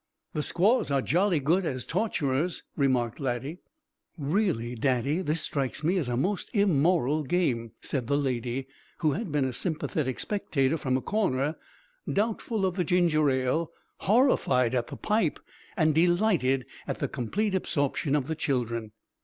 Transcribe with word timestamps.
"The 0.33 0.41
squaws 0.41 0.89
are 0.89 1.03
jolly 1.03 1.39
good 1.39 1.63
as 1.63 1.85
torturers," 1.85 2.63
remarked 2.75 3.19
Laddie. 3.19 3.59
"Really, 4.17 4.73
Daddy, 4.73 5.21
this 5.21 5.41
strikes 5.41 5.83
me 5.83 5.97
as 5.97 6.09
a 6.09 6.17
most 6.17 6.49
immoral 6.55 7.21
game," 7.21 7.73
said 7.81 8.07
the 8.07 8.17
Lady, 8.17 8.65
who 9.01 9.11
had 9.11 9.31
been 9.31 9.45
a 9.45 9.53
sympathetic 9.53 10.19
spectator 10.19 10.75
from 10.75 10.97
a 10.97 11.01
corner, 11.01 11.55
doubtful 12.11 12.65
of 12.65 12.77
the 12.77 12.83
ginger 12.83 13.29
ale, 13.29 13.69
horrified 13.97 14.73
at 14.73 14.87
the 14.87 14.97
pipe, 14.97 15.39
and 15.77 15.93
delighted 15.93 16.65
at 16.87 16.97
the 16.97 17.07
complete 17.07 17.53
absorption 17.53 18.15
of 18.15 18.27
the 18.27 18.33
children. 18.33 18.93